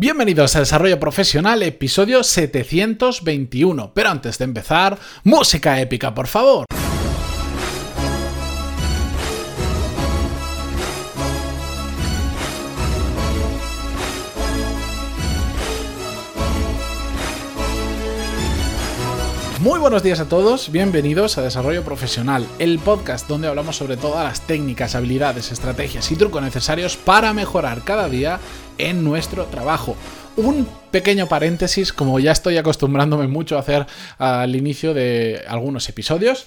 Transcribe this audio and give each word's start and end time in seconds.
Bienvenidos 0.00 0.54
a 0.54 0.60
Desarrollo 0.60 1.00
Profesional, 1.00 1.60
episodio 1.64 2.22
721. 2.22 3.92
Pero 3.94 4.10
antes 4.10 4.38
de 4.38 4.44
empezar, 4.44 4.96
música 5.24 5.80
épica, 5.80 6.14
por 6.14 6.28
favor. 6.28 6.66
Muy 19.60 19.80
buenos 19.80 20.04
días 20.04 20.20
a 20.20 20.28
todos, 20.28 20.70
bienvenidos 20.70 21.36
a 21.36 21.42
Desarrollo 21.42 21.82
Profesional, 21.82 22.46
el 22.60 22.78
podcast 22.78 23.26
donde 23.26 23.48
hablamos 23.48 23.74
sobre 23.74 23.96
todas 23.96 24.22
las 24.22 24.46
técnicas, 24.46 24.94
habilidades, 24.94 25.50
estrategias 25.50 26.12
y 26.12 26.16
trucos 26.16 26.40
necesarios 26.42 26.96
para 26.96 27.34
mejorar 27.34 27.82
cada 27.82 28.08
día 28.08 28.38
en 28.78 29.02
nuestro 29.02 29.46
trabajo. 29.46 29.96
Un 30.36 30.68
pequeño 30.92 31.26
paréntesis, 31.26 31.92
como 31.92 32.20
ya 32.20 32.30
estoy 32.30 32.56
acostumbrándome 32.56 33.26
mucho 33.26 33.56
a 33.56 33.60
hacer 33.60 33.86
al 34.18 34.54
inicio 34.54 34.94
de 34.94 35.42
algunos 35.48 35.88
episodios. 35.88 36.46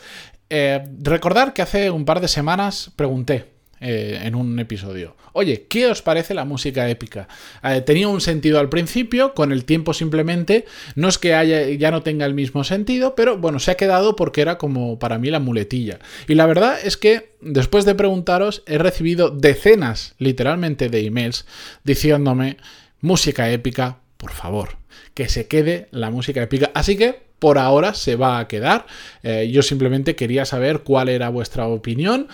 Eh, 0.50 0.82
recordar 1.02 1.52
que 1.52 1.64
hace 1.64 1.92
un 1.92 2.06
par 2.06 2.22
de 2.22 2.30
semanas 2.30 2.92
pregunté 2.96 3.61
eh, 3.82 4.20
en 4.24 4.36
un 4.36 4.60
episodio. 4.60 5.16
Oye, 5.34 5.66
¿qué 5.68 5.88
os 5.88 6.02
parece 6.02 6.34
la 6.34 6.46
música 6.46 6.90
épica? 6.90 7.28
Eh, 7.64 7.82
tenía 7.82 8.08
un 8.08 8.22
sentido 8.22 8.60
al 8.60 8.70
principio, 8.70 9.34
con 9.34 9.52
el 9.52 9.66
tiempo 9.66 9.94
simplemente, 9.94 10.66
no 10.96 11.08
es 11.08 11.18
que 11.18 11.34
haya, 11.34 11.68
ya 11.70 11.90
no 11.90 12.04
tenga 12.04 12.26
el 12.26 12.34
mismo 12.34 12.64
sentido, 12.64 13.16
pero 13.16 13.38
bueno, 13.38 13.60
se 13.60 13.72
ha 13.72 13.76
quedado 13.76 14.16
porque 14.16 14.42
era 14.42 14.58
como 14.58 15.00
para 15.00 15.18
mí 15.18 15.32
la 15.32 15.40
muletilla. 15.40 16.00
Y 16.28 16.36
la 16.36 16.46
verdad 16.46 16.78
es 16.84 16.96
que 16.96 17.32
después 17.42 17.86
de 17.86 17.96
preguntaros, 17.96 18.64
he 18.68 18.78
recibido 18.78 19.32
decenas, 19.32 20.14
literalmente, 20.20 20.90
de 20.90 21.06
emails 21.06 21.46
diciéndome, 21.84 22.58
música 23.02 23.50
épica, 23.52 23.98
por 24.18 24.32
favor, 24.32 24.78
que 25.14 25.28
se 25.28 25.48
quede 25.48 25.88
la 25.92 26.12
música 26.12 26.44
épica. 26.44 26.72
Así 26.76 26.96
que 26.96 27.32
por 27.40 27.58
ahora 27.58 27.96
se 27.96 28.16
va 28.16 28.38
a 28.38 28.48
quedar. 28.48 28.86
Eh, 29.24 29.50
yo 29.52 29.64
simplemente 29.64 30.16
quería 30.16 30.46
saber 30.46 30.82
cuál 30.82 31.10
era 31.10 31.30
vuestra 31.30 31.66
opinión. 31.66 32.28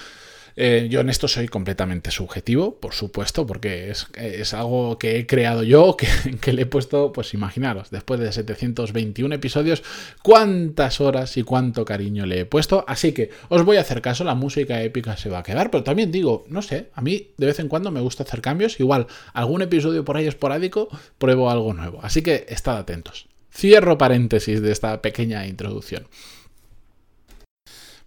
Eh, 0.59 0.87
yo 0.89 1.01
en 1.01 1.09
esto 1.09 1.27
soy 1.27 1.47
completamente 1.47 2.09
subjetivo, 2.09 2.79
por 2.79 2.95
supuesto, 2.95 3.45
porque 3.45 3.91
es, 3.91 4.53
algo 4.55 4.97
que 4.97 5.19
he 5.19 5.27
creado 5.27 5.61
yo, 5.61 5.95
que, 5.97 6.07
que, 6.41 6.51
le 6.51 6.63
he 6.63 6.65
puesto, 6.65 7.13
pues 7.13 7.35
imaginaros, 7.35 7.91
después 7.91 8.19
de 8.19 8.31
721 8.31 9.35
episodios, 9.35 9.83
cuántas 10.23 10.99
horas 10.99 11.37
y 11.37 11.43
cuánto 11.43 11.85
cariño 11.85 12.25
le 12.25 12.39
he 12.39 12.45
puesto. 12.45 12.83
Así 12.87 13.11
que 13.11 13.29
os 13.49 13.63
voy 13.63 13.77
a 13.77 13.81
hacer 13.81 14.01
caso, 14.01 14.23
la 14.23 14.33
música 14.33 14.81
épica 14.81 15.15
se 15.15 15.29
va 15.29 15.39
a 15.39 15.43
quedar, 15.43 15.69
pero 15.69 15.83
también 15.83 16.11
digo, 16.11 16.43
no 16.49 16.63
sé, 16.63 16.89
a 16.95 17.01
mí 17.01 17.29
de 17.37 17.45
vez 17.45 17.59
en 17.59 17.67
cuando 17.67 17.91
me 17.91 18.01
gusta 18.01 18.23
hacer 18.23 18.41
cambios, 18.41 18.79
igual 18.79 19.05
algún 19.33 19.61
episodio 19.61 20.03
por 20.03 20.17
ahí 20.17 20.25
esporádico, 20.25 20.89
pruebo 21.19 21.51
algo 21.51 21.71
nuevo. 21.75 21.99
Así 22.01 22.23
que 22.23 22.47
estad 22.49 22.77
atentos. 22.77 23.27
Cierro 23.53 23.99
paréntesis 23.99 24.59
de 24.63 24.71
esta 24.71 25.03
pequeña 25.03 25.45
introducción. 25.45 26.07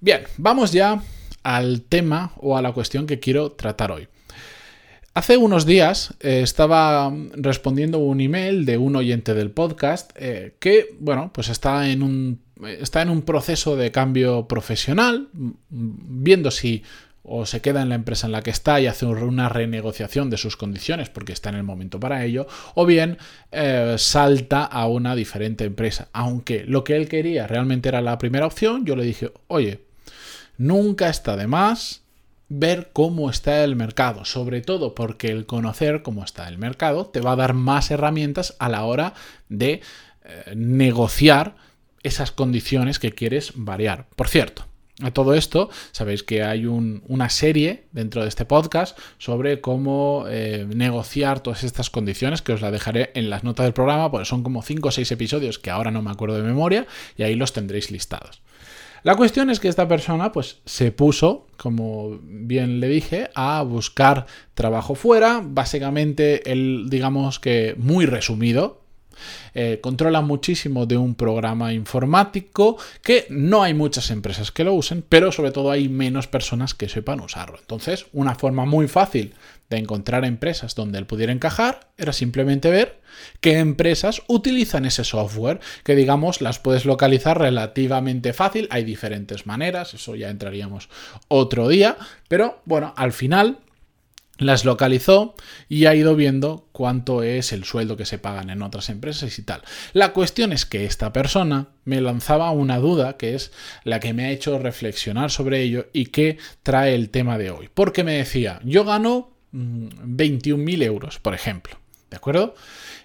Bien, 0.00 0.24
vamos 0.36 0.72
ya 0.72 1.00
al 1.42 1.82
tema 1.82 2.32
o 2.36 2.56
a 2.56 2.62
la 2.62 2.72
cuestión 2.72 3.06
que 3.06 3.20
quiero 3.20 3.52
tratar 3.52 3.92
hoy. 3.92 4.08
Hace 5.12 5.36
unos 5.36 5.66
días 5.66 6.14
eh, 6.20 6.40
estaba 6.42 7.12
respondiendo 7.32 7.98
un 7.98 8.20
email 8.20 8.64
de 8.64 8.78
un 8.78 8.94
oyente 8.94 9.34
del 9.34 9.50
podcast 9.50 10.12
eh, 10.14 10.54
que, 10.60 10.94
bueno, 11.00 11.30
pues 11.34 11.48
está 11.48 11.88
en 11.88 12.02
un 12.02 12.40
está 12.80 13.02
en 13.02 13.10
un 13.10 13.22
proceso 13.22 13.76
de 13.76 13.90
cambio 13.90 14.46
profesional, 14.46 15.28
viendo 15.70 16.50
si 16.50 16.82
o 17.22 17.44
se 17.44 17.60
queda 17.60 17.82
en 17.82 17.90
la 17.90 17.94
empresa 17.94 18.26
en 18.26 18.32
la 18.32 18.42
que 18.42 18.50
está 18.50 18.80
y 18.80 18.86
hace 18.86 19.04
una 19.06 19.48
renegociación 19.48 20.30
de 20.30 20.36
sus 20.36 20.56
condiciones 20.56 21.10
porque 21.10 21.32
está 21.32 21.50
en 21.50 21.56
el 21.56 21.62
momento 21.62 22.00
para 22.00 22.24
ello, 22.24 22.46
o 22.74 22.86
bien 22.86 23.18
eh, 23.52 23.94
salta 23.98 24.64
a 24.64 24.86
una 24.88 25.14
diferente 25.14 25.64
empresa. 25.64 26.08
Aunque 26.12 26.64
lo 26.64 26.82
que 26.82 26.96
él 26.96 27.08
quería 27.08 27.46
realmente 27.46 27.88
era 27.88 28.00
la 28.00 28.18
primera 28.18 28.46
opción, 28.46 28.84
yo 28.84 28.96
le 28.96 29.04
dije, 29.04 29.32
oye, 29.48 29.80
Nunca 30.60 31.08
está 31.08 31.38
de 31.38 31.46
más 31.46 32.02
ver 32.50 32.90
cómo 32.92 33.30
está 33.30 33.64
el 33.64 33.76
mercado, 33.76 34.26
sobre 34.26 34.60
todo 34.60 34.94
porque 34.94 35.28
el 35.28 35.46
conocer 35.46 36.02
cómo 36.02 36.22
está 36.22 36.46
el 36.48 36.58
mercado 36.58 37.06
te 37.06 37.22
va 37.22 37.32
a 37.32 37.36
dar 37.36 37.54
más 37.54 37.90
herramientas 37.90 38.56
a 38.58 38.68
la 38.68 38.84
hora 38.84 39.14
de 39.48 39.80
eh, 40.22 40.52
negociar 40.54 41.56
esas 42.02 42.30
condiciones 42.30 42.98
que 42.98 43.12
quieres 43.12 43.52
variar. 43.54 44.06
Por 44.16 44.28
cierto, 44.28 44.66
a 45.00 45.12
todo 45.12 45.32
esto, 45.32 45.70
sabéis 45.92 46.22
que 46.22 46.42
hay 46.42 46.66
una 46.66 47.30
serie 47.30 47.84
dentro 47.92 48.20
de 48.20 48.28
este 48.28 48.44
podcast 48.44 48.98
sobre 49.16 49.62
cómo 49.62 50.26
eh, 50.28 50.66
negociar 50.68 51.40
todas 51.40 51.64
estas 51.64 51.88
condiciones, 51.88 52.42
que 52.42 52.52
os 52.52 52.60
la 52.60 52.70
dejaré 52.70 53.12
en 53.14 53.30
las 53.30 53.44
notas 53.44 53.64
del 53.64 53.72
programa, 53.72 54.10
porque 54.10 54.26
son 54.26 54.42
como 54.42 54.60
5 54.60 54.88
o 54.88 54.92
6 54.92 55.10
episodios 55.10 55.58
que 55.58 55.70
ahora 55.70 55.90
no 55.90 56.02
me 56.02 56.10
acuerdo 56.10 56.36
de 56.36 56.42
memoria, 56.42 56.86
y 57.16 57.22
ahí 57.22 57.34
los 57.34 57.54
tendréis 57.54 57.90
listados. 57.90 58.42
La 59.02 59.16
cuestión 59.16 59.48
es 59.50 59.60
que 59.60 59.68
esta 59.68 59.88
persona 59.88 60.30
pues 60.32 60.60
se 60.66 60.92
puso, 60.92 61.46
como 61.56 62.18
bien 62.22 62.80
le 62.80 62.88
dije, 62.88 63.30
a 63.34 63.62
buscar 63.62 64.26
trabajo 64.54 64.94
fuera, 64.94 65.40
básicamente 65.42 66.50
él 66.50 66.86
digamos 66.90 67.38
que 67.38 67.74
muy 67.78 68.04
resumido, 68.04 68.82
eh, 69.54 69.78
controla 69.82 70.20
muchísimo 70.20 70.86
de 70.86 70.96
un 70.96 71.14
programa 71.14 71.72
informático 71.72 72.76
que 73.02 73.26
no 73.30 73.62
hay 73.62 73.74
muchas 73.74 74.10
empresas 74.10 74.52
que 74.52 74.64
lo 74.64 74.74
usen, 74.74 75.04
pero 75.08 75.32
sobre 75.32 75.52
todo 75.52 75.70
hay 75.70 75.88
menos 75.88 76.26
personas 76.26 76.74
que 76.74 76.88
sepan 76.88 77.20
usarlo. 77.20 77.58
Entonces, 77.58 78.06
una 78.12 78.34
forma 78.34 78.64
muy 78.64 78.88
fácil 78.88 79.34
de 79.70 79.78
encontrar 79.78 80.24
empresas 80.24 80.74
donde 80.74 80.98
él 80.98 81.06
pudiera 81.06 81.32
encajar 81.32 81.88
era 81.96 82.12
simplemente 82.12 82.70
ver 82.70 83.00
qué 83.40 83.58
empresas 83.58 84.22
utilizan 84.26 84.84
ese 84.84 85.04
software, 85.04 85.60
que 85.84 85.94
digamos 85.94 86.40
las 86.40 86.58
puedes 86.58 86.84
localizar 86.84 87.38
relativamente 87.38 88.32
fácil, 88.32 88.66
hay 88.70 88.84
diferentes 88.84 89.46
maneras, 89.46 89.94
eso 89.94 90.16
ya 90.16 90.28
entraríamos 90.28 90.88
otro 91.28 91.68
día, 91.68 91.96
pero 92.28 92.60
bueno, 92.64 92.92
al 92.96 93.12
final 93.12 93.58
las 94.40 94.64
localizó 94.64 95.34
y 95.68 95.84
ha 95.84 95.94
ido 95.94 96.16
viendo 96.16 96.68
cuánto 96.72 97.22
es 97.22 97.52
el 97.52 97.64
sueldo 97.64 97.96
que 97.96 98.06
se 98.06 98.18
pagan 98.18 98.50
en 98.50 98.62
otras 98.62 98.88
empresas 98.88 99.38
y 99.38 99.42
tal. 99.42 99.62
La 99.92 100.12
cuestión 100.12 100.52
es 100.52 100.66
que 100.66 100.86
esta 100.86 101.12
persona 101.12 101.68
me 101.84 102.00
lanzaba 102.00 102.50
una 102.50 102.78
duda 102.78 103.16
que 103.16 103.34
es 103.34 103.52
la 103.84 104.00
que 104.00 104.12
me 104.12 104.24
ha 104.24 104.30
hecho 104.30 104.58
reflexionar 104.58 105.30
sobre 105.30 105.60
ello 105.60 105.86
y 105.92 106.06
que 106.06 106.38
trae 106.62 106.94
el 106.94 107.10
tema 107.10 107.38
de 107.38 107.50
hoy. 107.50 107.68
Porque 107.72 108.02
me 108.02 108.14
decía, 108.14 108.60
yo 108.64 108.84
gano 108.84 109.30
21.000 109.52 110.56
mm, 110.56 110.82
euros, 110.82 111.18
por 111.18 111.34
ejemplo. 111.34 111.78
¿De 112.10 112.16
acuerdo? 112.16 112.54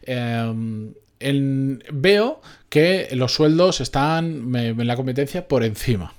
Em, 0.02 0.94
veo 1.92 2.42
que 2.70 3.10
los 3.12 3.34
sueldos 3.34 3.82
están 3.82 4.56
en 4.56 4.88
la 4.88 4.96
competencia 4.96 5.48
por 5.48 5.64
encima. 5.64 6.14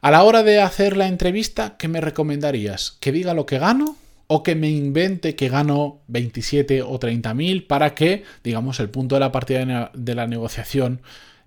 A 0.00 0.10
la 0.10 0.22
hora 0.22 0.42
de 0.42 0.60
hacer 0.60 0.96
la 0.96 1.08
entrevista, 1.08 1.76
¿qué 1.76 1.88
me 1.88 2.00
recomendarías? 2.00 2.96
¿Que 3.00 3.10
diga 3.10 3.34
lo 3.34 3.46
que 3.46 3.58
gano? 3.58 3.96
O 4.28 4.42
que 4.42 4.54
me 4.54 4.70
invente 4.70 5.34
que 5.34 5.48
gano 5.48 6.02
27 6.06 6.82
o 6.82 6.98
30 6.98 7.34
mil 7.34 7.64
para 7.64 7.94
que, 7.94 8.24
digamos, 8.44 8.78
el 8.78 8.90
punto 8.90 9.16
de 9.16 9.20
la 9.20 9.32
partida 9.32 9.90
de 9.92 10.14
la 10.14 10.26
negociación 10.26 11.00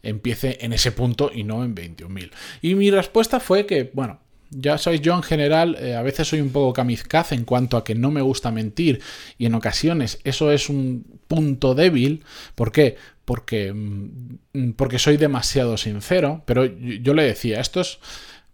empiece 0.03 0.58
en 0.62 0.74
ese 0.74 0.92
punto 0.92 1.31
y 1.34 1.44
no 1.44 1.64
en 1.64 1.75
21 1.75 2.14
mil. 2.14 2.31
Y 2.62 2.74
mi 2.75 2.90
respuesta 2.90 3.40
fue 3.40 3.68
que, 3.68 3.92
bueno, 3.94 4.19
ya 4.50 4.78
sabéis, 4.78 5.02
yo 5.02 5.16
en 5.16 5.24
general 5.24 5.78
eh, 5.80 5.96
a 5.96 6.02
veces 6.02 6.28
soy 6.28 6.42
un 6.42 6.50
poco 6.50 6.74
kamikaze 6.74 7.36
en 7.36 7.46
cuanto 7.46 7.78
a 7.78 7.84
que 7.84 7.96
no 7.96 8.12
me 8.12 8.22
gusta 8.22 8.52
mentir 8.52 9.00
y 9.38 9.46
en 9.46 9.56
ocasiones 9.56 10.19
eso 10.24 10.52
es 10.52 10.68
un 10.68 11.06
punto 11.28 11.74
débil. 11.75 12.24
¿Por 12.56 12.72
qué? 12.72 12.98
Porque, 13.24 13.72
mm, 13.74 14.72
porque 14.75 15.00
soy 15.00 15.18
demasiado 15.18 15.78
sincero, 15.78 16.44
pero 16.46 16.66
yo 16.66 17.13
le 17.13 17.24
decía, 17.24 17.62
esto 17.62 17.80
es 17.80 18.00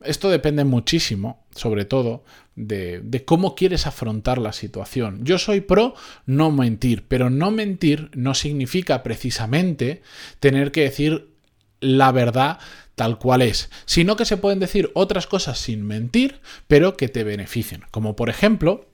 esto 0.01 0.29
depende 0.29 0.63
muchísimo, 0.63 1.45
sobre 1.55 1.85
todo, 1.85 2.23
de, 2.55 3.23
cómo 3.25 3.55
quieres 3.55 3.87
afrontar 3.87 4.37
la 4.37 4.53
situación. 4.53 5.23
Yo 5.23 5.37
soy 5.37 5.61
pro 5.61 5.95
no 6.25 6.51
mentir, 6.51 7.05
pero 7.07 7.29
no 7.29 7.51
mentir 7.51 8.09
no 8.13 8.33
significa 8.33 9.03
precisamente 9.03 10.01
tener 10.39 10.71
que 10.71 10.81
decir 10.81 11.29
la 11.79 12.11
verdad 12.11 12.59
tal 12.95 13.19
cual 13.19 13.43
es, 13.43 13.69
sino 13.85 14.15
que 14.15 14.25
se 14.25 14.37
pueden 14.37 14.59
decir 14.59 14.89
otras 14.95 15.27
cosas 15.27 15.59
sin 15.59 15.85
mentir, 15.85 16.39
pero 16.67 16.97
que 16.97 17.09
te 17.09 17.23
beneficien. 17.23 17.83
Como 17.91 18.15
por 18.15 18.29
ejemplo, 18.29 18.89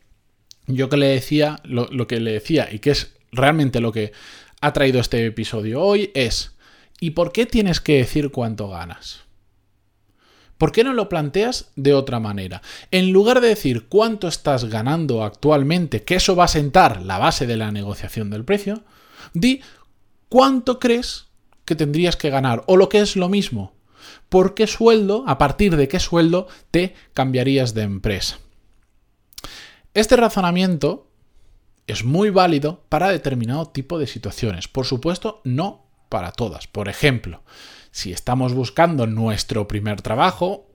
yo 0.68 0.90
que 0.90 0.98
le 0.98 1.08
decía, 1.08 1.62
lo, 1.64 1.88
que 2.08 2.20
le 2.20 2.34
decía 2.34 2.68
y 2.72 2.80
que 2.80 2.92
es 2.92 3.14
realmente 3.32 3.80
lo 3.80 3.94
que 3.94 4.12
ha 4.60 4.74
traído 4.74 5.00
este 5.00 5.26
episodio 5.26 5.82
hoy 5.82 6.12
es, 6.16 6.56
¿y 7.00 7.12
por 7.12 7.32
qué 7.32 7.46
tienes 7.46 7.80
que 7.80 7.98
decir 7.98 8.32
cuánto 8.32 8.68
ganas? 8.68 9.23
¿Por 10.58 10.72
qué 10.72 10.84
no 10.84 10.94
lo 10.94 11.10
planteas 11.10 11.72
de 11.76 11.94
otra 11.94 12.20
manera? 12.20 12.62
En 12.92 13.12
lugar 13.12 13.42
de 13.42 13.50
decir 13.50 13.88
cuánto 13.88 14.28
estás 14.28 14.66
ganando 14.66 15.24
actualmente, 15.24 16.04
que 16.04 16.16
eso 16.16 16.36
va 16.36 16.46
a 16.46 16.50
sentar 16.50 17.02
la 17.02 17.18
base 17.18 17.48
de 17.48 17.58
la 17.58 17.72
negociación 17.72 18.30
del 18.30 18.46
precio, 18.46 18.84
di 19.34 19.62
cuánto 20.30 20.80
crees 20.80 21.28
que 21.66 21.76
tendrías 21.76 22.16
que 22.16 22.30
ganar 22.30 22.64
o 22.68 22.78
lo 22.78 22.90
que 22.90 23.00
es 23.00 23.16
lo 23.16 23.30
mismo. 23.30 23.74
¿Por 24.30 24.54
qué 24.54 24.68
sueldo, 24.68 25.24
a 25.28 25.38
partir 25.38 25.76
de 25.76 25.88
qué 25.88 26.00
sueldo 26.00 26.48
te 26.72 26.96
cambiarías 27.14 27.74
de 27.74 27.84
empresa? 27.84 28.40
Este 29.94 30.16
razonamiento 30.16 31.08
es 31.88 32.04
muy 32.04 32.30
válido 32.30 32.84
para 32.90 33.10
determinado 33.10 33.68
tipo 33.68 34.00
de 34.00 34.08
situaciones. 34.08 34.68
Por 34.68 34.86
supuesto, 34.86 35.42
no 35.44 35.86
para 36.10 36.32
todas. 36.32 36.68
Por 36.68 36.90
ejemplo, 36.90 37.44
si 37.94 38.12
estamos 38.12 38.56
buscando 38.56 39.06
nuestro 39.06 39.68
primer 39.68 40.02
trabajo, 40.02 40.68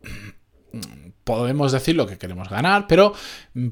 podemos 1.24 1.72
decir 1.72 1.96
lo 1.96 2.06
que 2.06 2.16
queremos 2.16 2.48
ganar, 2.48 2.86
pero 2.86 3.12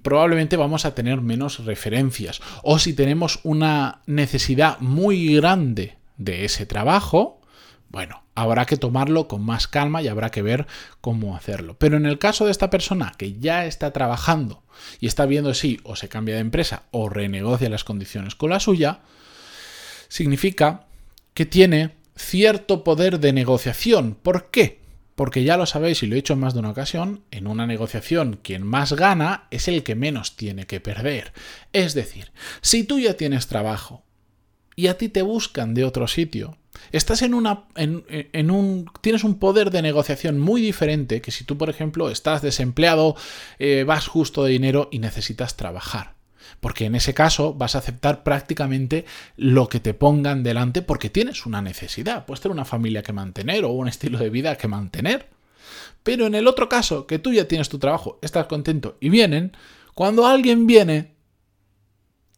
probablemente 0.03 0.57
vamos 0.57 0.85
a 0.85 0.97
tener 0.97 1.21
menos 1.21 1.65
referencias. 1.65 2.41
O 2.65 2.81
si 2.81 2.93
tenemos 2.93 3.39
una 3.45 4.03
necesidad 4.07 4.81
muy 4.81 5.37
grande 5.37 5.97
de 6.17 6.45
ese 6.45 6.67
trabajo, 6.67 7.41
bueno, 7.89 8.25
habrá 8.35 8.67
que 8.67 8.77
tomarlo 8.77 9.29
con 9.29 9.45
más 9.45 9.69
calma 9.69 10.03
y 10.03 10.09
habrá 10.09 10.31
que 10.31 10.43
ver 10.43 10.67
cómo 11.01 11.37
hacerlo. 11.37 11.77
Pero 11.79 11.97
en 11.97 12.07
el 12.07 12.19
caso 12.19 12.47
de 12.47 12.51
esta 12.51 12.69
persona 12.69 13.13
que 13.17 13.35
ya 13.39 13.65
está 13.65 13.93
trabajando 13.93 14.65
y 14.99 15.07
está 15.07 15.25
viendo 15.25 15.55
si 15.55 15.79
o 15.85 15.95
se 15.95 16.09
cambia 16.09 16.35
de 16.35 16.41
empresa 16.41 16.83
o 16.91 17.09
renegocia 17.09 17.71
las 17.71 17.85
condiciones 17.85 18.35
con 18.35 18.51
la 18.51 18.59
suya, 18.59 19.03
significa 20.09 20.87
que 21.33 21.47
tiene 21.47 21.96
cierto 22.17 22.83
poder 22.85 23.21
de 23.21 23.33
negociación. 23.33 24.17
¿Por 24.21 24.51
qué? 24.51 24.81
Porque 25.15 25.45
ya 25.45 25.57
lo 25.57 25.67
sabéis 25.67 26.03
y 26.03 26.07
lo 26.07 26.15
he 26.15 26.17
dicho 26.17 26.35
en 26.35 26.41
más 26.41 26.55
de 26.55 26.61
una 26.61 26.71
ocasión, 26.71 27.23
en 27.31 27.47
una 27.47 27.67
negociación 27.67 28.39
quien 28.43 28.63
más 28.63 28.93
gana 28.93 29.47
es 29.51 29.69
el 29.69 29.83
que 29.83 29.95
menos 29.95 30.37
tiene 30.37 30.67
que 30.67 30.81
perder. 30.81 31.33
Es 31.73 31.95
decir, 31.95 32.33
si 32.61 32.85
tú 32.85 32.99
ya 32.99 33.15
tienes 33.15 33.47
trabajo 33.47 34.05
y 34.75 34.89
a 34.89 34.99
ti 34.99 35.09
te 35.09 35.23
buscan 35.23 35.73
de 35.73 35.85
otro 35.85 36.07
sitio, 36.07 36.59
estás 36.93 37.23
en 37.23 37.33
una 37.33 37.65
en, 37.77 38.51
un 38.51 38.91
tienes 39.01 39.25
un 39.25 39.39
poder 39.39 39.71
de 39.71 39.81
negociación 39.81 40.39
muy 40.39 40.61
diferente 40.61 41.23
que 41.23 41.31
si 41.31 41.45
tú, 41.45 41.57
por 41.57 41.71
ejemplo, 41.71 42.11
estás 42.11 42.43
desempleado, 42.43 43.17
eh, 43.59 43.85
vas 43.87 44.07
justo 44.07 44.45
de 44.45 44.53
dinero 44.53 44.89
y 44.93 44.99
necesitas 44.99 45.57
trabajar. 45.57 46.16
Porque 46.61 46.87
en 46.87 46.95
ese 46.95 47.15
caso 47.15 47.55
vas 47.55 47.75
a 47.75 47.79
aceptar 47.79 48.23
prácticamente 48.23 49.05
lo 49.37 49.69
que 49.69 49.81
te 49.81 49.95
pongan 49.95 50.43
delante 50.43 50.83
porque 50.83 51.11
tienes 51.11 51.47
una 51.47 51.63
necesidad. 51.63 52.27
Puedes 52.27 52.41
tener 52.41 52.53
una 52.53 52.65
familia 52.65 53.03
que 53.03 53.13
mantener 53.13 53.65
o 53.65 53.71
un 53.71 53.89
estilo 53.89 54.19
de 54.19 54.31
vida 54.31 54.57
que 54.57 54.69
mantener. 54.69 55.29
Pero 56.03 56.27
en 56.27 56.35
el 56.35 56.47
otro 56.47 56.69
caso, 56.69 57.07
que 57.07 57.19
tú 57.19 57.33
ya 57.33 57.49
tienes 57.49 57.69
tu 57.69 57.79
trabajo, 57.79 58.19
estás 58.23 58.47
contento 58.47 58.97
y 59.01 59.09
vienen, 59.09 59.57
cuando 59.95 60.27
alguien 60.27 60.67
viene, 60.67 61.17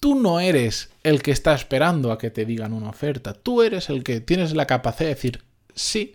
tú 0.00 0.14
no 0.14 0.40
eres 0.40 0.90
el 1.02 1.22
que 1.22 1.32
está 1.32 1.54
esperando 1.54 2.12
a 2.12 2.18
que 2.18 2.30
te 2.30 2.44
digan 2.44 2.72
una 2.72 2.90
oferta, 2.90 3.34
tú 3.34 3.62
eres 3.62 3.90
el 3.90 4.04
que 4.04 4.20
tienes 4.20 4.54
la 4.54 4.66
capacidad 4.66 5.08
de 5.08 5.14
decir 5.14 5.42
sí 5.74 6.14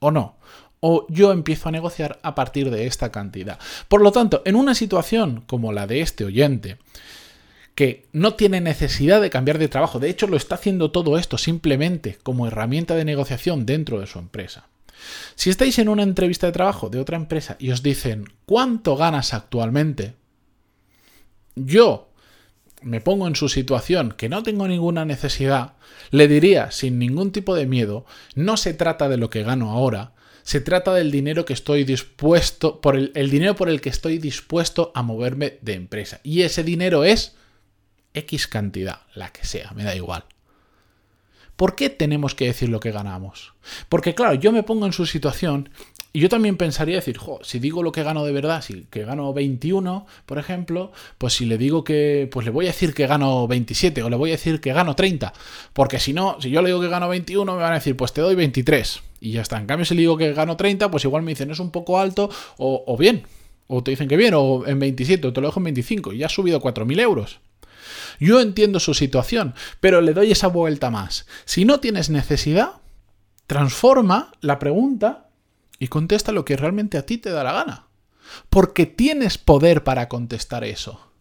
o 0.00 0.10
no. 0.10 0.36
O 0.80 1.06
yo 1.08 1.32
empiezo 1.32 1.68
a 1.68 1.72
negociar 1.72 2.18
a 2.22 2.34
partir 2.34 2.68
de 2.70 2.86
esta 2.86 3.12
cantidad. 3.12 3.58
Por 3.88 4.02
lo 4.02 4.10
tanto, 4.10 4.42
en 4.44 4.56
una 4.56 4.74
situación 4.74 5.44
como 5.46 5.72
la 5.72 5.86
de 5.86 6.00
este 6.00 6.24
oyente, 6.24 6.78
que 7.74 8.06
no 8.12 8.34
tiene 8.34 8.60
necesidad 8.60 9.20
de 9.20 9.30
cambiar 9.30 9.58
de 9.58 9.68
trabajo, 9.68 9.98
de 9.98 10.10
hecho 10.10 10.26
lo 10.26 10.36
está 10.36 10.56
haciendo 10.56 10.90
todo 10.90 11.18
esto 11.18 11.38
simplemente 11.38 12.18
como 12.22 12.46
herramienta 12.46 12.94
de 12.94 13.04
negociación 13.04 13.64
dentro 13.64 14.00
de 14.00 14.06
su 14.06 14.18
empresa. 14.18 14.68
Si 15.34 15.50
estáis 15.50 15.78
en 15.78 15.88
una 15.88 16.02
entrevista 16.02 16.46
de 16.46 16.52
trabajo 16.52 16.90
de 16.90 17.00
otra 17.00 17.16
empresa 17.16 17.56
y 17.58 17.70
os 17.70 17.82
dicen 17.82 18.26
¿cuánto 18.46 18.96
ganas 18.96 19.34
actualmente? 19.34 20.14
Yo 21.54 22.08
me 22.82 23.00
pongo 23.00 23.26
en 23.26 23.36
su 23.36 23.48
situación, 23.48 24.14
que 24.16 24.28
no 24.28 24.42
tengo 24.42 24.66
ninguna 24.68 25.04
necesidad, 25.04 25.74
le 26.10 26.28
diría 26.28 26.70
sin 26.70 26.98
ningún 26.98 27.32
tipo 27.32 27.54
de 27.54 27.66
miedo, 27.66 28.04
no 28.34 28.56
se 28.56 28.74
trata 28.74 29.08
de 29.08 29.16
lo 29.16 29.30
que 29.30 29.42
gano 29.42 29.70
ahora, 29.70 30.12
se 30.42 30.60
trata 30.60 30.92
del 30.92 31.10
dinero 31.10 31.44
que 31.44 31.52
estoy 31.52 31.84
dispuesto, 31.84 32.80
por 32.80 32.96
el, 32.96 33.30
dinero 33.30 33.54
por 33.54 33.68
el 33.68 33.80
que 33.80 33.88
estoy 33.88 34.18
dispuesto 34.18 34.90
a 34.94 35.02
moverme 35.02 35.58
de 35.60 35.74
empresa. 35.74 36.20
Y 36.24 36.42
ese 36.42 36.64
dinero 36.64 37.04
es 37.04 37.36
X 38.14 38.46
cantidad, 38.46 39.00
la 39.14 39.32
que 39.32 39.44
sea, 39.44 39.72
me 39.72 39.84
da 39.84 39.94
igual. 39.94 40.24
¿Por 41.56 41.76
qué 41.76 41.90
tenemos 41.90 42.34
que 42.34 42.46
decir 42.46 42.68
lo 42.68 42.80
que 42.80 42.90
ganamos? 42.90 43.52
Porque 43.88 44.14
claro, 44.14 44.34
yo 44.34 44.52
me 44.52 44.62
pongo 44.62 44.86
en 44.86 44.92
su 44.92 45.06
situación 45.06 45.68
y 46.14 46.20
yo 46.20 46.28
también 46.28 46.56
pensaría 46.56 46.96
decir, 46.96 47.16
jo, 47.16 47.38
si 47.42 47.58
digo 47.58 47.82
lo 47.82 47.92
que 47.92 48.02
gano 48.02 48.24
de 48.24 48.32
verdad, 48.32 48.62
si 48.62 48.84
que 48.90 49.04
gano 49.04 49.32
21, 49.32 50.06
por 50.26 50.38
ejemplo, 50.38 50.92
pues 51.16 51.34
si 51.34 51.46
le 51.46 51.56
digo 51.56 51.84
que, 51.84 52.28
pues 52.30 52.44
le 52.44 52.52
voy 52.52 52.66
a 52.66 52.68
decir 52.68 52.92
que 52.92 53.06
gano 53.06 53.46
27 53.48 54.02
o 54.02 54.10
le 54.10 54.16
voy 54.16 54.30
a 54.30 54.32
decir 54.32 54.60
que 54.60 54.72
gano 54.72 54.94
30, 54.94 55.32
porque 55.72 55.98
si 55.98 56.12
no, 56.12 56.36
si 56.38 56.50
yo 56.50 56.60
le 56.60 56.68
digo 56.68 56.80
que 56.80 56.88
gano 56.88 57.08
21, 57.08 57.50
me 57.54 57.62
van 57.62 57.72
a 57.72 57.76
decir, 57.76 57.96
pues 57.96 58.12
te 58.12 58.20
doy 58.20 58.34
23 58.34 59.00
y 59.20 59.32
ya 59.32 59.40
está. 59.40 59.58
En 59.58 59.66
cambio, 59.66 59.86
si 59.86 59.94
le 59.94 60.00
digo 60.00 60.18
que 60.18 60.34
gano 60.34 60.56
30, 60.56 60.90
pues 60.90 61.04
igual 61.04 61.22
me 61.22 61.30
dicen, 61.30 61.50
es 61.50 61.60
un 61.60 61.70
poco 61.70 61.98
alto 61.98 62.28
o, 62.58 62.96
bien, 62.98 63.22
o 63.68 63.82
te 63.82 63.92
dicen 63.92 64.08
que 64.08 64.16
bien, 64.16 64.34
o 64.36 64.66
en 64.66 64.78
27, 64.78 65.28
o 65.28 65.32
te 65.32 65.40
lo 65.40 65.48
dejo 65.48 65.60
en 65.60 65.64
25 65.64 66.12
y 66.12 66.18
ya 66.18 66.26
has 66.26 66.32
subido 66.32 66.60
4.000 66.60 67.00
euros. 67.00 67.40
Yo 68.18 68.40
entiendo 68.40 68.80
su 68.80 68.94
situación, 68.94 69.54
pero 69.80 70.00
le 70.00 70.14
doy 70.14 70.32
esa 70.32 70.48
vuelta 70.48 70.90
más. 70.90 71.26
Si 71.44 71.64
no 71.64 71.80
tienes 71.80 72.10
necesidad, 72.10 72.80
transforma 73.46 74.32
la 74.40 74.58
pregunta 74.58 75.28
y 75.78 75.88
contesta 75.88 76.32
lo 76.32 76.44
que 76.44 76.56
realmente 76.56 76.98
a 76.98 77.06
ti 77.06 77.18
te 77.18 77.30
da 77.30 77.44
la 77.44 77.52
gana. 77.52 77.86
Porque 78.48 78.86
tienes 78.86 79.36
poder 79.38 79.84
para 79.84 80.08
contestar 80.08 80.64
eso. 80.64 81.12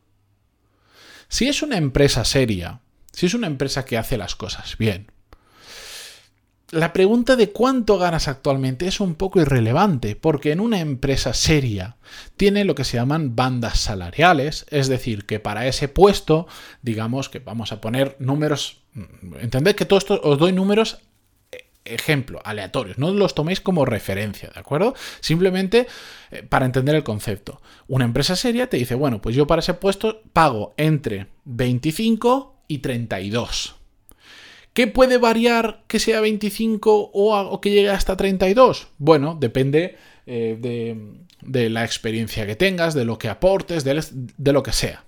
Si 1.27 1.47
es 1.47 1.61
una 1.61 1.77
empresa 1.77 2.25
seria, 2.25 2.81
si 3.11 3.25
es 3.25 3.33
una 3.33 3.47
empresa 3.47 3.85
que 3.85 3.97
hace 3.97 4.17
las 4.17 4.35
cosas 4.35 4.77
bien, 4.77 5.11
la 6.71 6.93
pregunta 6.93 7.35
de 7.35 7.51
cuánto 7.51 7.97
ganas 7.97 8.27
actualmente 8.27 8.87
es 8.87 8.99
un 8.99 9.15
poco 9.15 9.41
irrelevante, 9.41 10.15
porque 10.15 10.51
en 10.51 10.59
una 10.59 10.79
empresa 10.79 11.33
seria 11.33 11.97
tiene 12.37 12.65
lo 12.65 12.75
que 12.75 12.85
se 12.85 12.97
llaman 12.97 13.35
bandas 13.35 13.79
salariales, 13.79 14.65
es 14.69 14.87
decir, 14.87 15.25
que 15.25 15.39
para 15.39 15.67
ese 15.67 15.87
puesto, 15.89 16.47
digamos 16.81 17.29
que 17.29 17.39
vamos 17.39 17.71
a 17.71 17.81
poner 17.81 18.15
números, 18.19 18.81
entended 19.39 19.75
que 19.75 19.85
todo 19.85 19.99
esto 19.99 20.19
os 20.23 20.39
doy 20.39 20.53
números 20.53 20.99
ejemplo, 21.83 22.41
aleatorios, 22.43 22.97
no 22.97 23.11
los 23.11 23.33
toméis 23.35 23.59
como 23.59 23.85
referencia, 23.85 24.49
¿de 24.53 24.59
acuerdo? 24.59 24.93
Simplemente 25.19 25.87
eh, 26.29 26.43
para 26.43 26.65
entender 26.65 26.95
el 26.95 27.03
concepto. 27.03 27.61
Una 27.87 28.05
empresa 28.05 28.35
seria 28.35 28.69
te 28.69 28.77
dice, 28.77 28.95
bueno, 28.95 29.21
pues 29.21 29.35
yo 29.35 29.47
para 29.47 29.61
ese 29.61 29.73
puesto 29.73 30.21
pago 30.31 30.73
entre 30.77 31.27
25 31.45 32.63
y 32.67 32.79
32. 32.79 33.80
¿Qué 34.73 34.87
puede 34.87 35.17
variar 35.17 35.83
que 35.87 35.99
sea 35.99 36.21
25 36.21 37.11
o, 37.13 37.61
que 37.61 37.71
llegue 37.71 37.89
hasta 37.89 38.15
32? 38.15 38.87
Bueno, 38.97 39.37
depende 39.39 39.97
eh, 40.25 40.57
de, 41.41 41.69
la 41.69 41.83
experiencia 41.83 42.45
que 42.45 42.55
tengas, 42.55 42.93
de 42.93 43.05
lo 43.05 43.17
que 43.17 43.29
aportes, 43.29 43.83
de 43.83 44.53
lo 44.53 44.63
que 44.63 44.71
sea 44.71 45.03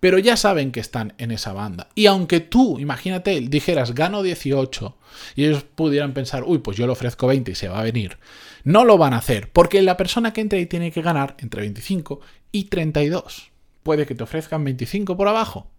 pero 0.00 0.18
ya 0.18 0.36
saben 0.36 0.72
que 0.72 0.80
están 0.80 1.14
en 1.18 1.30
esa 1.30 1.52
banda. 1.52 1.88
Y 1.94 2.06
aunque 2.06 2.40
tú, 2.40 2.78
imagínate, 2.78 3.40
dijeras 3.40 3.94
gano 3.94 4.22
18 4.22 4.96
y 5.34 5.44
ellos 5.44 5.64
pudieran 5.64 6.14
pensar, 6.14 6.44
uy, 6.44 6.58
pues 6.58 6.76
yo 6.76 6.86
le 6.86 6.92
ofrezco 6.92 7.26
20 7.26 7.50
y 7.50 7.54
se 7.54 7.68
va 7.68 7.80
a 7.80 7.84
venir, 7.84 8.18
no 8.64 8.84
lo 8.84 8.98
van 8.98 9.14
a 9.14 9.18
hacer, 9.18 9.50
porque 9.50 9.82
la 9.82 9.96
persona 9.96 10.32
que 10.32 10.40
entra 10.40 10.58
y 10.58 10.66
tiene 10.66 10.92
que 10.92 11.02
ganar 11.02 11.36
entre 11.38 11.62
25 11.62 12.20
y 12.52 12.64
32. 12.64 13.50
Puede 13.82 14.06
que 14.06 14.14
te 14.14 14.22
ofrezcan 14.22 14.64
25 14.64 15.16
por 15.16 15.28
abajo, 15.28 15.70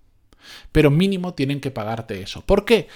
pero 0.71 0.91
mínimo 0.91 1.33
tienen 1.33 1.59
que 1.59 1.71
pagarte 1.71 2.21
eso. 2.21 2.41
¿Por 2.41 2.65
qué? 2.65 2.87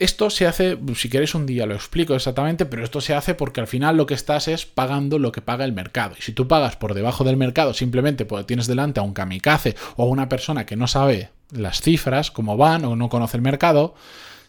Esto 0.00 0.28
se 0.28 0.46
hace, 0.48 0.76
si 0.96 1.08
queréis 1.08 1.36
un 1.36 1.46
día 1.46 1.66
lo 1.66 1.74
explico 1.74 2.16
exactamente, 2.16 2.66
pero 2.66 2.82
esto 2.82 3.00
se 3.00 3.14
hace 3.14 3.34
porque 3.34 3.60
al 3.60 3.68
final 3.68 3.96
lo 3.96 4.06
que 4.06 4.14
estás 4.14 4.48
es 4.48 4.66
pagando 4.66 5.20
lo 5.20 5.30
que 5.30 5.40
paga 5.40 5.64
el 5.64 5.72
mercado. 5.72 6.16
Y 6.18 6.22
si 6.22 6.32
tú 6.32 6.48
pagas 6.48 6.74
por 6.74 6.94
debajo 6.94 7.22
del 7.22 7.36
mercado 7.36 7.74
simplemente 7.74 8.24
porque 8.24 8.44
tienes 8.44 8.66
delante 8.66 8.98
a 8.98 9.04
un 9.04 9.14
kamikaze 9.14 9.76
o 9.96 10.02
a 10.02 10.06
una 10.06 10.28
persona 10.28 10.66
que 10.66 10.74
no 10.74 10.88
sabe 10.88 11.30
las 11.52 11.80
cifras, 11.80 12.32
cómo 12.32 12.56
van 12.56 12.84
o 12.84 12.96
no 12.96 13.08
conoce 13.08 13.36
el 13.36 13.42
mercado, 13.42 13.94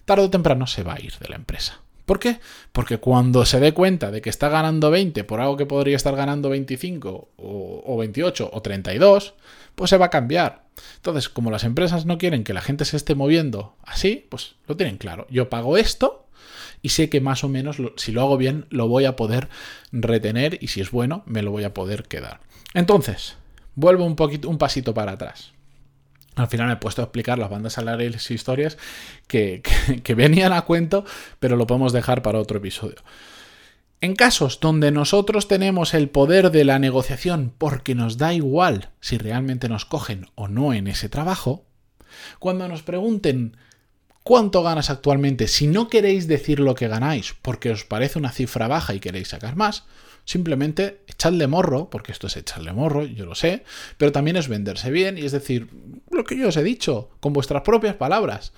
tarde 0.06 0.24
o 0.24 0.30
temprano 0.32 0.66
se 0.66 0.82
va 0.82 0.96
a 0.96 1.00
ir 1.00 1.14
de 1.20 1.30
la 1.30 1.36
empresa. 1.36 1.80
¿Por 2.06 2.20
qué? 2.20 2.40
Porque 2.72 2.98
cuando 2.98 3.46
se 3.46 3.60
dé 3.60 3.74
cuenta 3.74 4.12
de 4.12 4.22
que 4.22 4.30
está 4.30 4.50
ganando 4.50 4.92
20 4.92 5.24
por 5.24 5.42
algo 5.42 5.58
que 5.58 5.66
podría 5.66 5.96
estar 5.96 6.16
ganando 6.16 6.50
25 6.50 7.30
o, 7.36 7.84
o 7.86 7.98
28 7.98 8.50
o 8.52 8.62
32, 8.62 9.36
pues 9.76 9.90
se 9.90 9.98
va 9.98 10.08
a 10.08 10.10
cambiar. 10.10 10.66
Entonces, 10.98 11.30
como 11.30 11.52
las 11.52 11.64
empresas 11.64 12.06
no 12.06 12.18
quieren 12.18 12.44
que 12.44 12.54
la 12.54 12.62
gente 12.62 12.86
se 12.86 12.98
esté 12.98 13.16
moviendo 13.16 13.76
así, 13.84 14.26
pues 14.30 14.56
lo 14.68 14.76
tienen 14.76 14.98
claro. 14.98 15.28
Yo 15.30 15.50
pago 15.50 15.78
esto 15.78 16.28
y 16.82 16.90
sé 16.90 17.10
que 17.10 17.22
más 17.22 17.44
o 17.44 17.50
menos, 17.50 17.78
si 17.98 18.12
lo 18.12 18.22
hago 18.22 18.38
bien, 18.38 18.66
lo 18.70 18.88
voy 18.88 19.06
a 19.06 19.16
poder 19.16 19.50
retener 19.92 20.58
y 20.62 20.68
si 20.68 20.82
es 20.82 20.92
bueno, 20.92 21.24
me 21.26 21.42
lo 21.42 21.52
voy 21.52 21.64
a 21.64 21.74
poder 21.74 22.04
quedar. 22.04 22.40
Entonces, 22.74 23.38
vuelvo 23.76 24.06
un, 24.06 24.16
poquito, 24.16 24.50
un 24.50 24.58
pasito 24.58 24.94
para 24.94 25.14
atrás. 25.14 25.54
Al 26.36 26.48
final 26.48 26.68
me 26.68 26.74
he 26.74 26.78
puesto 26.78 27.02
a 27.02 27.06
explicar 27.06 27.40
las 27.40 27.50
bandas 27.50 27.74
salariales 27.74 28.30
y 28.30 28.34
historias 28.34 28.78
que, 29.28 29.62
que 30.04 30.16
venían 30.16 30.52
a 30.52 30.64
cuento, 30.64 31.06
pero 31.40 31.56
lo 31.56 31.66
podemos 31.66 31.94
dejar 31.94 32.22
para 32.22 32.40
otro 32.40 32.58
episodio. 32.58 32.98
En 34.06 34.16
casos 34.16 34.60
donde 34.60 34.92
nosotros 34.92 35.48
tenemos 35.48 35.96
el 35.96 36.10
poder 36.10 36.52
de 36.52 36.64
la 36.64 36.78
negociación 36.78 37.52
porque 37.58 37.96
nos 37.96 38.20
da 38.20 38.36
igual 38.36 38.92
si 39.02 39.18
realmente 39.18 39.68
nos 39.68 39.86
cogen 39.86 40.28
o 40.36 40.48
no 40.48 40.76
en 40.76 40.86
ese 40.86 41.10
trabajo, 41.10 41.66
cuando 42.38 42.68
nos 42.68 42.84
pregunten 42.84 43.58
cuánto 44.22 44.62
ganas 44.62 44.92
actualmente, 44.92 45.48
si 45.48 45.66
no 45.66 45.88
queréis 45.88 46.28
decir 46.28 46.60
lo 46.60 46.76
que 46.76 46.88
ganáis 46.88 47.34
porque 47.42 47.72
os 47.72 47.84
parece 47.84 48.20
una 48.20 48.32
cifra 48.32 48.68
baja 48.68 48.94
y 48.94 49.00
queréis 49.00 49.30
sacar 49.30 49.56
más, 49.56 49.86
Simplemente 50.26 51.02
echarle 51.06 51.46
morro, 51.46 51.92
porque 51.92 52.12
esto 52.12 52.26
es 52.26 52.36
echarle 52.36 52.74
morro, 52.74 53.04
yo 53.06 53.28
lo 53.28 53.36
sé, 53.36 53.64
pero 53.98 54.12
también 54.12 54.38
es 54.38 54.48
venderse 54.48 54.90
bien 54.90 55.20
y 55.20 55.22
es 55.22 55.32
decir, 55.32 55.70
lo 56.10 56.24
que 56.24 56.36
yo 56.36 56.48
os 56.48 56.58
he 56.58 56.64
dicho, 56.64 57.12
con 57.20 57.32
vuestras 57.32 57.62
propias 57.62 57.96
palabras. 57.96 58.52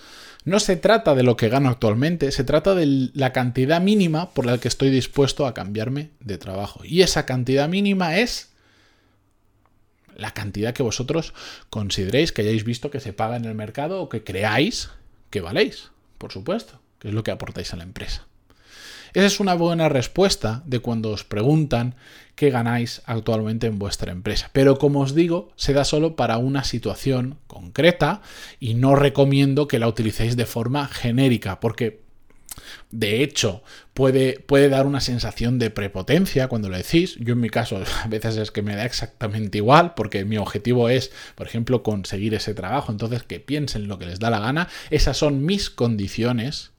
No 0.47 0.61
se 0.61 0.77
trata 0.77 1.13
de 1.13 1.23
lo 1.23 1.35
que 1.35 1.49
gano 1.49 1.67
actualmente, 1.67 2.31
se 2.31 2.45
trata 2.45 2.73
de 2.73 3.09
la 3.13 3.33
cantidad 3.33 3.81
mínima 3.81 4.29
por 4.29 4.45
la 4.45 4.57
que 4.59 4.69
estoy 4.69 4.89
dispuesto 4.89 5.45
a 5.45 5.53
cambiarme 5.53 6.11
de 6.21 6.37
trabajo. 6.37 6.85
Y 6.85 7.01
esa 7.01 7.25
cantidad 7.25 7.67
mínima 7.67 8.15
es 8.19 8.47
la 10.15 10.33
cantidad 10.33 10.73
que 10.73 10.83
vosotros 10.83 11.33
consideréis 11.69 12.31
que 12.31 12.43
hayáis 12.43 12.63
visto 12.63 12.89
que 12.89 13.01
se 13.01 13.11
paga 13.11 13.35
en 13.35 13.43
el 13.43 13.55
mercado 13.55 14.01
o 14.01 14.07
que 14.07 14.23
creáis 14.23 14.89
que 15.31 15.41
valéis, 15.41 15.91
por 16.17 16.31
supuesto, 16.31 16.79
que 16.99 17.09
es 17.09 17.13
lo 17.13 17.23
que 17.23 17.31
aportáis 17.31 17.73
a 17.73 17.75
la 17.75 17.83
empresa. 17.83 18.25
Esa 19.13 19.25
es 19.25 19.39
una 19.39 19.53
buena 19.53 19.89
respuesta 19.89 20.63
de 20.65 20.79
cuando 20.79 21.11
os 21.11 21.23
preguntan 21.23 21.95
qué 22.35 22.49
ganáis 22.49 23.01
actualmente 23.05 23.67
en 23.67 23.79
vuestra 23.79 24.11
empresa. 24.11 24.49
Pero 24.53 24.77
como 24.77 25.01
os 25.01 25.15
digo, 25.15 25.51
se 25.55 25.73
da 25.73 25.83
solo 25.83 26.15
para 26.15 26.37
una 26.37 26.63
situación 26.63 27.37
concreta 27.47 28.21
y 28.59 28.75
no 28.75 28.95
recomiendo 28.95 29.67
que 29.67 29.79
la 29.79 29.87
utilicéis 29.87 30.37
de 30.37 30.45
forma 30.45 30.87
genérica, 30.87 31.59
porque 31.59 32.07
de 32.91 33.23
hecho, 33.23 33.63
puede, 33.93 34.39
puede, 34.39 34.69
dar 34.69 34.85
una 34.85 35.01
sensación 35.01 35.59
de 35.59 35.69
prepotencia 35.69 36.47
cuando 36.47 36.69
lo 36.69 36.77
decís. 36.77 37.15
Yo 37.19 37.33
en 37.33 37.41
mi 37.41 37.49
caso 37.49 37.81
a 38.03 38.07
veces 38.07 38.37
es 38.37 38.51
que 38.51 38.61
me 38.61 38.75
da 38.75 38.85
exactamente 38.85 39.57
igual 39.57 39.93
porque 39.93 40.25
mi 40.25 40.37
objetivo 40.37 40.89
es, 40.89 41.11
por 41.35 41.47
ejemplo, 41.47 41.83
conseguir 41.83 42.33
ese 42.33 42.53
trabajo. 42.53 42.91
Entonces, 42.91 43.23
que 43.23 43.39
piensen 43.39 43.87
lo 43.87 43.99
que 43.99 44.05
les 44.05 44.19
da 44.19 44.29
la 44.29 44.39
gana. 44.39 44.69
Esas 44.89 45.17
son 45.17 45.45
mis 45.45 45.69
condiciones. 45.69 46.71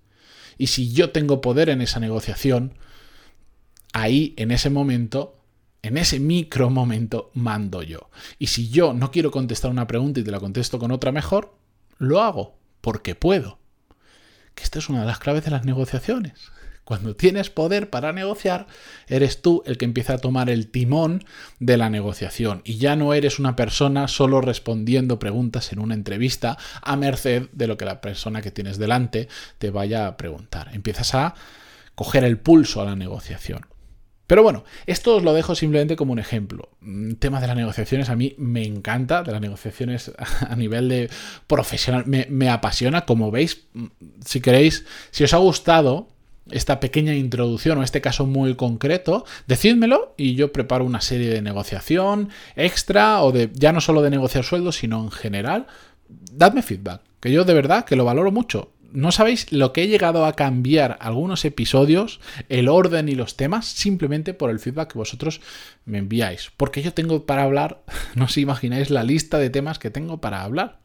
Y 0.59 0.67
si 0.67 0.93
yo 0.93 1.11
tengo 1.11 1.41
poder 1.41 1.71
en 1.71 1.81
esa 1.81 2.00
negociación, 2.00 2.75
ahí, 3.93 4.35
en 4.37 4.50
ese 4.50 4.69
momento, 4.69 5.41
en 5.83 5.97
ese 5.97 6.21
micro 6.21 6.69
momento, 6.69 7.31
mando 7.35 7.83
yo. 7.83 8.11
Y 8.38 8.49
si 8.49 8.69
yo 8.69 8.93
no 8.93 9.11
quiero 9.11 9.31
contestar 9.31 9.71
una 9.71 9.87
pregunta 9.87 10.21
y 10.21 10.25
te 10.25 10.31
la 10.31 10.41
contesto 10.41 10.79
con 10.79 10.91
otra 10.91 11.12
mejor, 11.12 11.55
lo 11.99 12.21
hago 12.21 12.59
porque 12.81 13.15
puedo 13.15 13.59
que 14.55 14.65
esta 14.65 14.81
es 14.81 14.88
una 14.88 15.03
de 15.03 15.07
las 15.07 15.21
claves 15.21 15.45
de 15.45 15.53
las 15.53 15.65
negociaciones. 15.65 16.50
Cuando 16.88 17.14
tienes 17.14 17.50
poder 17.50 17.90
para 17.90 18.14
negociar, 18.14 18.66
eres 19.09 19.42
tú 19.42 19.62
el 19.66 19.76
que 19.76 19.85
empieza 19.85 20.14
a 20.14 20.18
tomar 20.18 20.49
el 20.49 20.71
timón 20.71 21.23
de 21.61 21.76
la 21.76 21.90
negociación 21.90 22.62
y 22.64 22.78
ya 22.78 22.97
no 22.97 23.12
eres 23.12 23.38
una 23.38 23.57
persona 23.57 24.09
solo 24.09 24.40
respondiendo 24.40 25.18
preguntas 25.18 25.71
en 25.71 25.80
una 25.80 25.92
entrevista 25.92 26.57
a 26.80 26.97
merced 26.97 27.50
de 27.52 27.66
lo 27.66 27.76
que 27.76 27.85
la 27.85 28.00
persona 28.00 28.40
que 28.40 28.52
tienes 28.52 28.78
delante 28.78 29.28
te 29.59 29.68
vaya 29.68 30.07
a 30.07 30.16
preguntar. 30.16 30.71
Empiezas 30.73 31.14
a 31.14 31.35
coger 31.95 32.25
el 32.25 32.38
pulso 32.38 32.80
a 32.80 32.87
la 32.87 32.97
negociación. 32.97 33.66
Pero 34.26 34.42
bueno, 34.42 34.64
esto 34.87 35.16
os 35.16 35.23
lo 35.23 35.35
dejo 35.35 35.54
simplemente 35.54 35.95
como 35.95 36.12
un 36.12 36.18
ejemplo. 36.18 36.71
El 36.80 37.18
tema 37.18 37.42
de 37.42 37.49
las 37.49 37.57
negociaciones 37.57 38.09
a 38.09 38.16
mí 38.16 38.35
me 38.38 38.64
encanta, 38.64 39.23
de 39.23 39.33
las 39.33 39.42
negociaciones 39.42 40.11
a 40.49 40.57
nivel 40.57 40.88
de 40.88 41.11
profesional, 41.47 42.04
me, 42.07 42.49
apasiona, 42.49 43.04
como 43.04 43.30
veis, 43.30 43.66
si 44.25 44.40
queréis, 44.40 44.87
si 45.11 45.25
os 45.25 45.35
ha 45.35 45.37
gustado 45.37 46.16
esta 46.50 46.81
pequeña 46.81 47.14
introducción 47.14 47.78
o 47.78 47.83
este 47.83 48.00
caso 48.00 48.26
muy 48.26 48.55
concreto, 48.55 49.25
decídmelo 49.47 50.14
y 50.17 50.35
yo 50.35 50.52
preparo 50.52 50.85
una 50.85 51.00
serie 51.00 51.28
de 51.28 51.43
negociación 51.43 52.31
extra 52.57 53.23
o 53.23 53.33
de 53.33 53.50
ya 53.55 53.73
no 53.73 53.81
solo 53.81 54.02
de 54.02 54.11
negociar 54.11 54.45
sueldos, 54.45 54.76
sino 54.76 55.02
en 55.02 55.11
general. 55.11 55.67
Dadme 56.09 56.62
feedback, 56.62 57.02
que 57.21 57.33
yo 57.33 57.45
de 57.45 57.55
verdad 57.55 57.85
que 57.85 57.97
lo 57.97 58.05
valoro 58.05 58.33
mucho 58.33 58.73
no 58.93 59.12
sabéis 59.12 59.52
lo 59.52 59.73
que 59.73 59.83
he 59.83 59.88
llegado 59.88 60.25
a 60.25 60.33
cambiar 60.33 60.97
algunos 61.00 61.45
episodios, 61.45 62.21
el 62.49 62.69
orden 62.69 63.09
y 63.09 63.14
los 63.14 63.37
temas, 63.37 63.67
simplemente 63.67 64.35
por 64.35 64.50
el 64.50 64.61
feedback 64.61 64.93
que 64.93 64.99
vosotros 64.99 65.40
me 65.85 65.99
enviáis. 65.99 66.50
Porque 66.57 66.83
yo 66.83 66.95
tengo 66.95 67.26
para 67.26 67.43
hablar, 67.43 67.83
no 68.14 68.25
os 68.25 68.37
imagináis 68.38 68.90
la 68.90 69.05
lista 69.05 69.38
de 69.38 69.50
temas 69.50 69.78
que 69.78 69.90
tengo 69.90 70.21
para 70.21 70.43
hablar. 70.43 70.81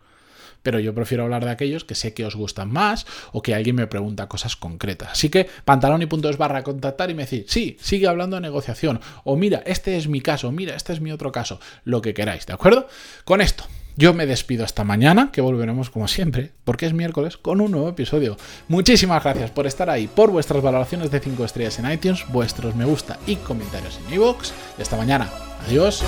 Pero 0.63 0.79
yo 0.79 0.95
prefiero 0.95 1.23
hablar 1.23 1.45
de 1.45 1.51
aquellos 1.51 1.83
que 1.83 1.95
sé 1.95 2.13
que 2.13 2.25
os 2.25 2.35
gustan 2.35 2.71
más 2.71 3.05
o 3.31 3.41
que 3.41 3.53
alguien 3.53 3.75
me 3.75 3.87
pregunta 3.87 4.27
cosas 4.27 4.55
concretas. 4.55 5.09
Así 5.11 5.29
que 5.29 5.47
pantalón 5.65 6.01
y 6.01 6.07
puntos 6.07 6.37
barra 6.37 6.63
contactar 6.63 7.11
y 7.11 7.13
me 7.13 7.25
decís, 7.25 7.45
sí, 7.47 7.77
sigue 7.79 8.07
hablando 8.07 8.37
de 8.37 8.41
negociación. 8.41 8.99
O 9.23 9.35
mira, 9.35 9.61
este 9.65 9.97
es 9.97 10.07
mi 10.07 10.21
caso, 10.21 10.51
mira, 10.51 10.75
este 10.75 10.93
es 10.93 11.01
mi 11.01 11.11
otro 11.11 11.31
caso. 11.31 11.59
Lo 11.83 12.01
que 12.01 12.13
queráis, 12.13 12.45
¿de 12.45 12.53
acuerdo? 12.53 12.87
Con 13.25 13.41
esto 13.41 13.65
yo 13.95 14.13
me 14.13 14.25
despido 14.25 14.65
hasta 14.65 14.83
mañana, 14.83 15.29
que 15.31 15.41
volveremos 15.41 15.89
como 15.89 16.07
siempre, 16.07 16.51
porque 16.63 16.85
es 16.85 16.93
miércoles, 16.93 17.37
con 17.37 17.61
un 17.61 17.71
nuevo 17.71 17.89
episodio. 17.89 18.37
Muchísimas 18.67 19.23
gracias 19.23 19.51
por 19.51 19.67
estar 19.67 19.89
ahí, 19.89 20.07
por 20.07 20.31
vuestras 20.31 20.63
valoraciones 20.63 21.11
de 21.11 21.19
5 21.19 21.45
estrellas 21.45 21.77
en 21.79 21.91
iTunes, 21.91 22.25
vuestros 22.29 22.75
me 22.75 22.85
gusta 22.85 23.19
y 23.27 23.35
comentarios 23.35 23.99
en 24.07 24.15
iVoox. 24.15 24.51
Y 24.79 24.81
hasta 24.81 24.97
mañana. 24.97 25.29
Adiós. 25.67 26.03